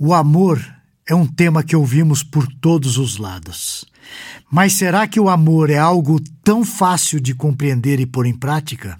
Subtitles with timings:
[0.00, 0.64] O amor
[1.08, 3.84] é um tema que ouvimos por todos os lados.
[4.48, 8.96] Mas será que o amor é algo tão fácil de compreender e pôr em prática?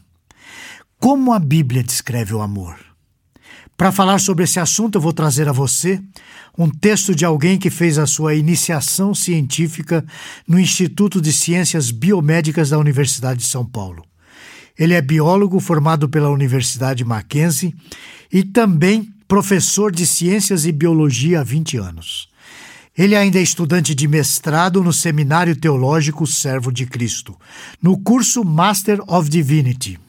[0.98, 2.76] Como a Bíblia descreve o amor?
[3.76, 6.02] Para falar sobre esse assunto, eu vou trazer a você
[6.58, 10.04] um texto de alguém que fez a sua iniciação científica
[10.48, 14.04] no Instituto de Ciências Biomédicas da Universidade de São Paulo.
[14.76, 17.72] Ele é biólogo formado pela Universidade Mackenzie
[18.32, 22.30] e também professor de Ciências e Biologia há 20 anos.
[22.96, 27.36] Ele ainda é estudante de mestrado no Seminário Teológico Servo de Cristo,
[27.80, 30.00] no curso Master of Divinity.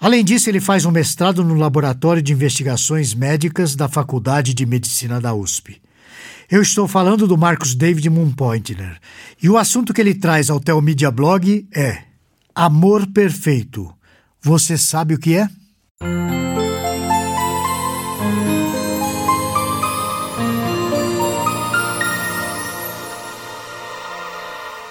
[0.00, 5.20] Além disso, ele faz um mestrado no Laboratório de Investigações Médicas da Faculdade de Medicina
[5.20, 5.80] da USP.
[6.50, 8.98] Eu estou falando do Marcos David Moonpointner,
[9.40, 12.04] e o assunto que ele traz ao Telmedia Blog é
[12.54, 13.92] Amor Perfeito.
[14.40, 15.48] Você sabe o que é?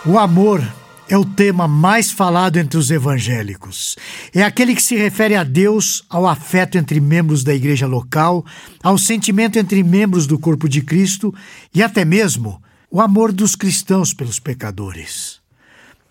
[0.10, 0.68] O amor
[1.08, 3.96] é o tema mais falado entre os evangélicos.
[4.34, 8.44] É aquele que se refere a Deus, ao afeto entre membros da igreja local,
[8.82, 11.32] ao sentimento entre membros do corpo de Cristo
[11.76, 15.40] e até mesmo o amor dos cristãos pelos pecadores.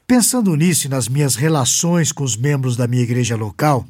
[0.06, 3.84] Pensando nisso e nas minhas relações com os membros da minha igreja local,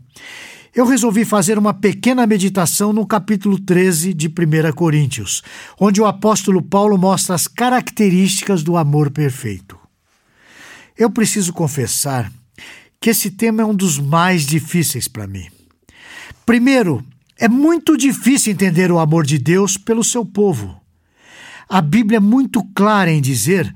[0.75, 5.43] eu resolvi fazer uma pequena meditação no capítulo 13 de 1 Coríntios,
[5.79, 9.78] onde o apóstolo Paulo mostra as características do amor perfeito.
[10.99, 12.31] Eu preciso confessar
[13.01, 15.47] que esse tema é um dos mais difíceis para mim.
[16.45, 17.05] Primeiro,
[17.39, 20.81] é muito difícil entender o amor de Deus pelo seu povo.
[21.69, 23.73] A Bíblia é muito clara em dizer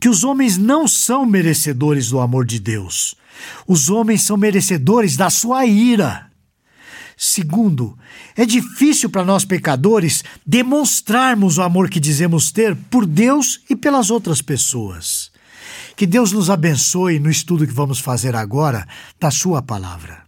[0.00, 3.14] que os homens não são merecedores do amor de Deus.
[3.68, 6.30] Os homens são merecedores da sua ira.
[7.18, 7.98] Segundo,
[8.34, 14.10] é difícil para nós pecadores demonstrarmos o amor que dizemos ter por Deus e pelas
[14.10, 15.21] outras pessoas.
[15.96, 18.86] Que Deus nos abençoe no estudo que vamos fazer agora
[19.20, 20.22] da Sua palavra.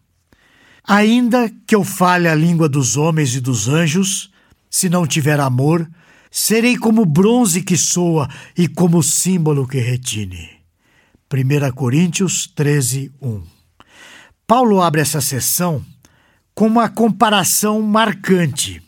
[0.86, 4.30] Ainda que eu fale a língua dos homens e dos anjos,
[4.68, 5.88] se não tiver amor,
[6.30, 10.50] serei como bronze que soa e como símbolo que retine.
[11.32, 13.42] 1 Coríntios 13, 1.
[14.46, 15.84] Paulo abre essa sessão
[16.54, 18.82] com uma comparação marcante.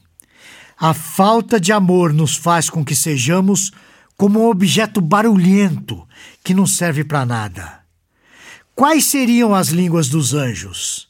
[0.78, 3.72] A falta de amor nos faz com que sejamos
[4.16, 6.06] como um objeto barulhento
[6.42, 7.80] que não serve para nada.
[8.74, 11.08] Quais seriam as línguas dos anjos?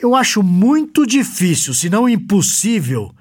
[0.00, 3.14] Eu acho muito difícil, se não impossível,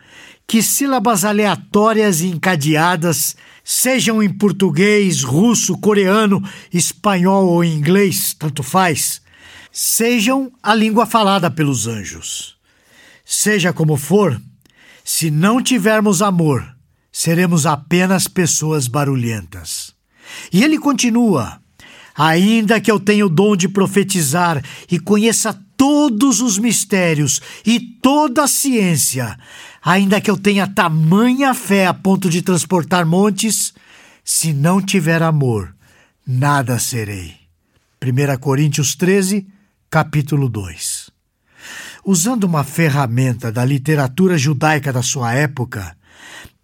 [0.48, 6.42] que sílabas aleatórias e encadeadas, sejam em português, russo, coreano,
[6.74, 9.22] espanhol ou inglês, tanto faz,
[9.72, 12.58] sejam a língua falada pelos anjos.
[13.24, 14.42] Seja como for,
[15.04, 16.66] se não tivermos amor,
[17.12, 19.94] seremos apenas pessoas barulhentas.
[20.52, 21.60] E ele continua:
[22.16, 28.44] Ainda que eu tenha o dom de profetizar e conheça todos os mistérios e toda
[28.44, 29.40] a ciência,
[29.82, 33.74] ainda que eu tenha tamanha fé a ponto de transportar montes,
[34.24, 35.74] se não tiver amor,
[36.28, 37.34] nada serei.
[38.04, 39.48] 1 Coríntios 13,
[39.90, 41.10] capítulo 2.
[42.06, 45.96] Usando uma ferramenta da literatura judaica da sua época,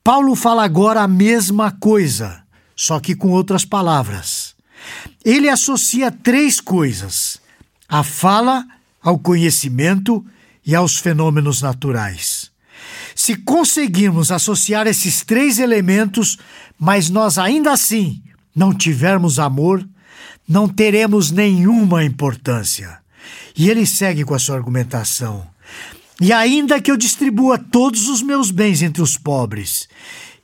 [0.06, 2.44] Paulo fala agora a mesma coisa,
[2.76, 4.54] só que com outras palavras.
[5.26, 7.42] Ele associa três coisas:
[7.90, 8.64] a fala
[9.02, 10.24] ao conhecimento
[10.64, 12.52] e aos fenômenos naturais.
[13.16, 16.38] Se conseguirmos associar esses três elementos,
[16.78, 18.22] mas nós ainda assim
[18.56, 19.84] não tivermos amor,
[20.48, 23.00] não teremos nenhuma importância.
[23.58, 25.48] E ele segue com a sua argumentação.
[26.22, 29.90] E ainda que eu distribua todos os meus bens entre os pobres,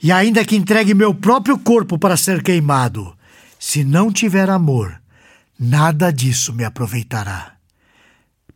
[0.03, 3.15] e ainda que entregue meu próprio corpo para ser queimado,
[3.57, 5.01] se não tiver amor,
[5.57, 7.53] nada disso me aproveitará.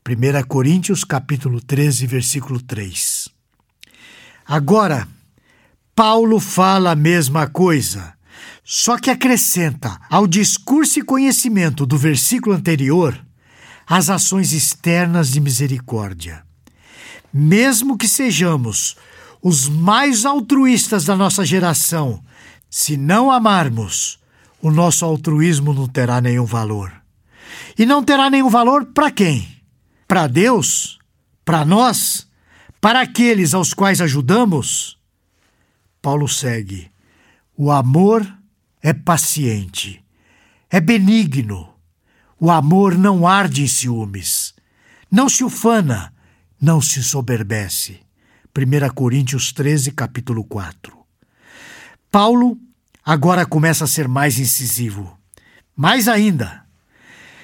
[0.07, 3.29] 1 Coríntios capítulo 13, versículo 3.
[4.45, 5.07] Agora,
[5.95, 8.13] Paulo fala a mesma coisa,
[8.63, 13.17] só que acrescenta ao discurso e conhecimento do versículo anterior
[13.87, 16.44] as ações externas de misericórdia
[17.37, 18.95] mesmo que sejamos
[19.41, 22.23] os mais altruístas da nossa geração,
[22.69, 24.17] se não amarmos,
[24.61, 26.93] o nosso altruísmo não terá nenhum valor.
[27.77, 29.45] E não terá nenhum valor para quem?
[30.07, 30.97] Para Deus?
[31.43, 32.25] Para nós?
[32.79, 34.97] Para aqueles aos quais ajudamos?
[36.01, 36.89] Paulo segue:
[37.57, 38.25] o amor
[38.81, 40.01] é paciente,
[40.69, 41.67] é benigno.
[42.39, 44.53] O amor não arde em ciúmes,
[45.11, 46.14] não se ufana,
[46.59, 47.99] não se soberbece.
[48.57, 50.97] 1 Coríntios 13, capítulo 4.
[52.09, 52.57] Paulo
[53.03, 55.17] agora começa a ser mais incisivo.
[55.75, 56.63] Mais ainda,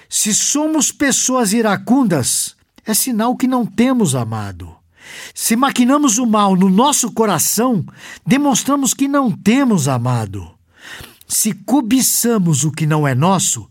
[0.07, 2.55] se somos pessoas iracundas,
[2.85, 4.75] é sinal que não temos amado.
[5.33, 7.85] Se maquinamos o mal no nosso coração,
[8.25, 10.49] demonstramos que não temos amado.
[11.27, 13.69] Se cobiçamos o que não é nosso,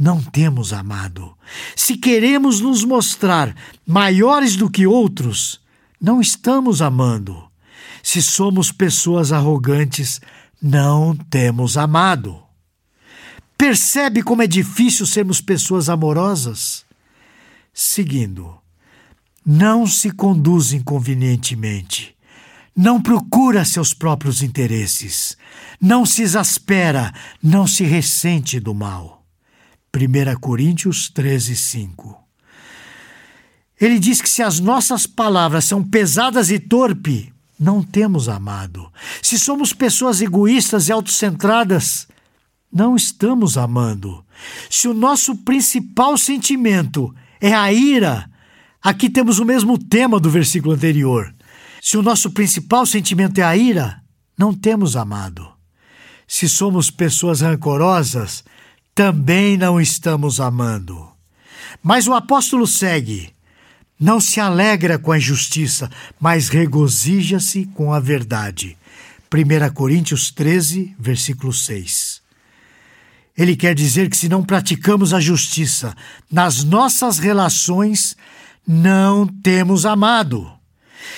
[0.00, 1.36] não temos amado.
[1.76, 3.54] Se queremos nos mostrar
[3.86, 5.60] maiores do que outros,
[6.00, 7.44] não estamos amando.
[8.02, 10.18] Se somos pessoas arrogantes,
[10.60, 12.42] não temos amado.
[13.58, 16.86] Percebe como é difícil sermos pessoas amorosas?
[17.74, 18.56] Seguindo,
[19.44, 22.16] não se conduz inconvenientemente.
[22.74, 25.36] Não procura seus próprios interesses.
[25.78, 27.12] Não se exaspera,
[27.42, 29.19] não se ressente do mal.
[29.94, 32.16] 1 Coríntios 13, 5.
[33.80, 38.90] Ele diz que se as nossas palavras são pesadas e torpe, não temos amado.
[39.20, 42.06] Se somos pessoas egoístas e autocentradas,
[42.72, 44.24] não estamos amando.
[44.70, 48.30] Se o nosso principal sentimento é a ira,
[48.82, 51.34] aqui temos o mesmo tema do versículo anterior.
[51.82, 54.00] Se o nosso principal sentimento é a ira,
[54.38, 55.48] não temos amado.
[56.28, 58.44] Se somos pessoas rancorosas,
[58.94, 61.08] também não estamos amando.
[61.82, 63.32] Mas o apóstolo segue.
[63.98, 68.76] Não se alegra com a injustiça, mas regozija-se com a verdade.
[69.32, 72.20] 1 Coríntios 13, versículo 6.
[73.36, 75.94] Ele quer dizer que se não praticamos a justiça
[76.30, 78.16] nas nossas relações,
[78.66, 80.50] não temos amado.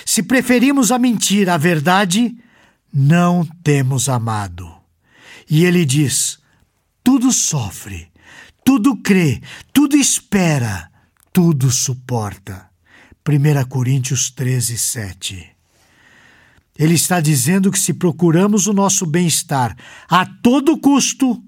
[0.05, 2.37] Se preferimos a mentira à verdade,
[2.93, 4.71] não temos amado.
[5.49, 6.39] E ele diz:
[7.03, 8.09] tudo sofre,
[8.65, 10.91] tudo crê, tudo espera,
[11.33, 12.71] tudo suporta.
[13.27, 15.51] 1 Coríntios 13, 7.
[16.79, 19.77] Ele está dizendo que se procuramos o nosso bem-estar
[20.09, 21.43] a todo custo,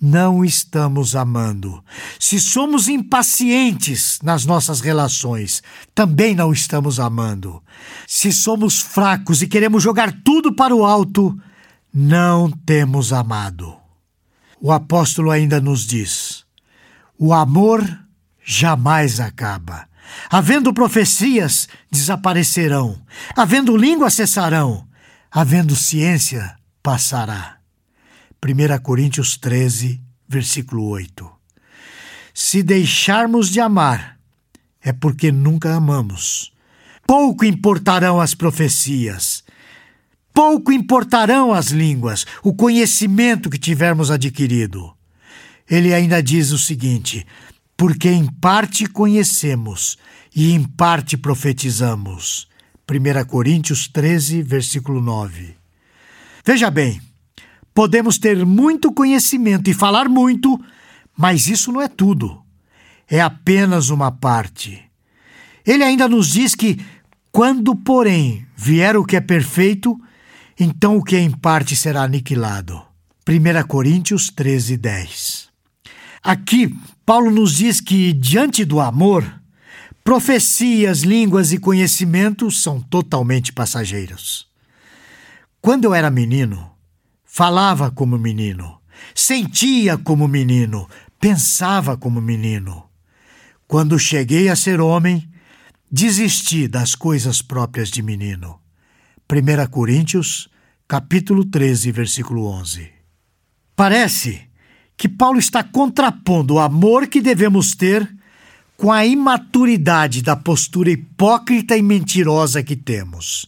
[0.00, 1.82] não estamos amando.
[2.20, 5.62] Se somos impacientes nas nossas relações,
[5.94, 7.62] também não estamos amando.
[8.06, 11.36] Se somos fracos e queremos jogar tudo para o alto,
[11.92, 13.77] não temos amado.
[14.60, 16.44] O apóstolo ainda nos diz:
[17.18, 17.84] o amor
[18.44, 19.88] jamais acaba.
[20.30, 23.00] Havendo profecias, desaparecerão.
[23.36, 24.86] Havendo língua, cessarão.
[25.30, 27.58] Havendo ciência, passará.
[28.42, 31.28] 1 Coríntios 13, versículo 8.
[32.32, 34.16] Se deixarmos de amar,
[34.80, 36.52] é porque nunca amamos.
[37.06, 39.42] Pouco importarão as profecias,
[40.38, 44.94] pouco importarão as línguas, o conhecimento que tivermos adquirido.
[45.68, 47.26] Ele ainda diz o seguinte:
[47.76, 49.98] porque em parte conhecemos
[50.32, 52.46] e em parte profetizamos.
[52.88, 55.56] 1 Coríntios 13, versículo 9.
[56.46, 57.02] Veja bem,
[57.74, 60.56] podemos ter muito conhecimento e falar muito,
[61.16, 62.40] mas isso não é tudo.
[63.10, 64.80] É apenas uma parte.
[65.66, 66.78] Ele ainda nos diz que,
[67.32, 70.00] quando, porém, vier o que é perfeito,
[70.58, 72.82] então o que é em parte será aniquilado.
[73.28, 75.48] 1 Coríntios 13, 10.
[76.22, 76.74] Aqui,
[77.04, 79.24] Paulo nos diz que, diante do amor,
[80.02, 84.48] profecias, línguas e conhecimentos são totalmente passageiros.
[85.60, 86.70] Quando eu era menino,
[87.24, 88.80] falava como menino,
[89.14, 90.88] sentia como menino,
[91.20, 92.84] pensava como menino.
[93.66, 95.28] Quando cheguei a ser homem,
[95.90, 98.58] desisti das coisas próprias de menino.
[99.30, 100.48] 1 Coríntios,
[100.88, 102.90] capítulo 13, versículo 11.
[103.76, 104.48] Parece
[104.96, 108.10] que Paulo está contrapondo o amor que devemos ter
[108.74, 113.46] com a imaturidade da postura hipócrita e mentirosa que temos.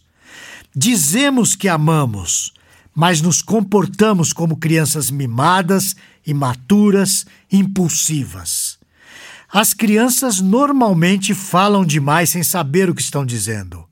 [0.77, 2.53] Dizemos que amamos,
[2.95, 8.79] mas nos comportamos como crianças mimadas, imaturas, impulsivas.
[9.51, 13.89] As crianças normalmente falam demais sem saber o que estão dizendo,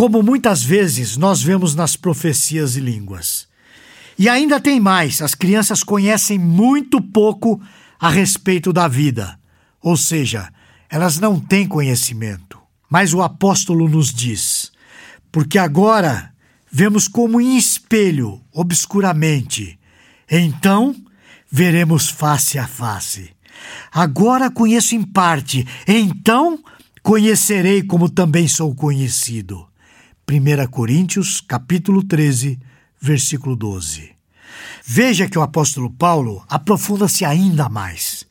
[0.00, 3.46] como muitas vezes nós vemos nas profecias e línguas.
[4.18, 7.60] E ainda tem mais: as crianças conhecem muito pouco
[7.98, 9.38] a respeito da vida,
[9.78, 10.50] ou seja,
[10.88, 12.58] elas não têm conhecimento.
[12.88, 14.72] Mas o apóstolo nos diz:
[15.30, 16.32] porque agora
[16.72, 19.78] vemos como em espelho, obscuramente,
[20.30, 20.96] então
[21.52, 23.32] veremos face a face.
[23.92, 26.58] Agora conheço em parte, então
[27.02, 29.69] conhecerei como também sou conhecido.
[30.30, 32.56] 1 Coríntios, capítulo 13,
[33.00, 34.12] versículo 12.
[34.86, 38.24] Veja que o apóstolo Paulo aprofunda-se ainda mais.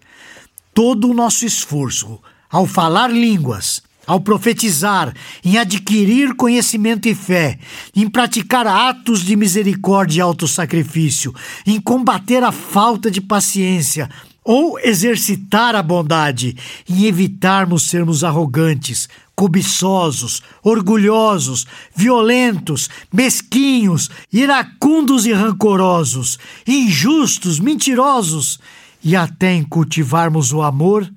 [0.74, 2.18] Todo o nosso esforço
[2.50, 5.14] ao falar línguas, ao profetizar,
[5.44, 7.60] em adquirir conhecimento e fé,
[7.94, 11.36] em praticar atos de misericórdia e autossacrifício,
[11.68, 14.10] em combater a falta de paciência,
[14.52, 16.58] ou exercitar a bondade,
[16.90, 28.60] em evitarmos sermos arrogantes, cobiçosos, orgulhosos, violentos, mesquinhos, iracundos e rancorosos, injustos, mentirosos,
[29.04, 31.08] e até em cultivarmos o amor,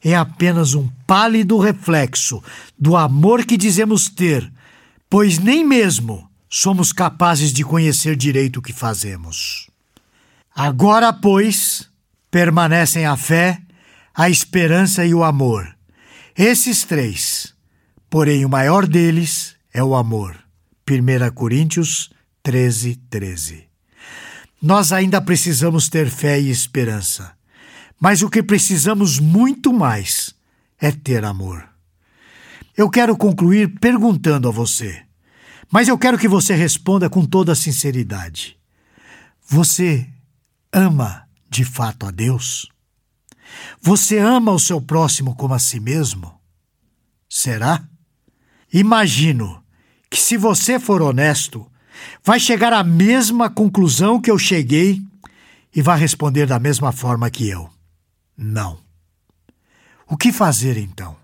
[0.00, 2.40] é apenas um pálido reflexo
[2.78, 4.48] do amor que dizemos ter,
[5.10, 9.68] pois nem mesmo somos capazes de conhecer direito o que fazemos.
[10.54, 11.90] Agora, pois,
[12.36, 13.62] permanecem a fé,
[14.14, 15.74] a esperança e o amor.
[16.36, 17.54] Esses três,
[18.10, 20.36] porém o maior deles é o amor.
[20.86, 22.10] 1 Coríntios
[22.42, 23.64] 13, 13.
[24.60, 27.32] Nós ainda precisamos ter fé e esperança.
[27.98, 30.34] Mas o que precisamos muito mais
[30.78, 31.66] é ter amor.
[32.76, 35.02] Eu quero concluir perguntando a você,
[35.72, 38.58] mas eu quero que você responda com toda sinceridade.
[39.48, 40.06] Você
[40.70, 41.25] ama
[41.56, 42.68] de fato a Deus?
[43.80, 46.38] Você ama o seu próximo como a si mesmo?
[47.26, 47.82] Será?
[48.70, 49.64] Imagino
[50.10, 51.66] que, se você for honesto,
[52.22, 55.00] vai chegar à mesma conclusão que eu cheguei
[55.74, 57.70] e vai responder da mesma forma que eu.
[58.36, 58.78] Não.
[60.06, 61.16] O que fazer então?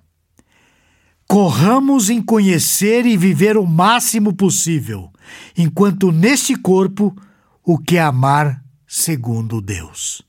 [1.28, 5.12] Corramos em conhecer e viver o máximo possível,
[5.56, 7.14] enquanto neste corpo
[7.62, 8.61] o que é amar
[8.94, 10.20] segundo Deus.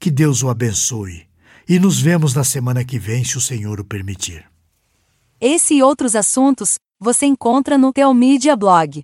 [0.00, 1.28] Que Deus o abençoe
[1.68, 4.50] e nos vemos na semana que vem, se o Senhor o permitir.
[5.38, 9.02] Esse e outros assuntos você encontra no Teomídia Blog.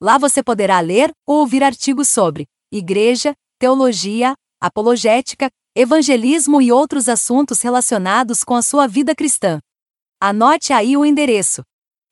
[0.00, 7.62] Lá você poderá ler ou ouvir artigos sobre igreja, teologia, apologética, evangelismo e outros assuntos
[7.62, 9.58] relacionados com a sua vida cristã.
[10.20, 11.64] Anote aí o endereço: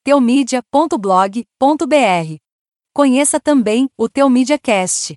[0.03, 2.37] teomedia.blog.br.
[2.93, 5.17] Conheça também o Teomídia Cast,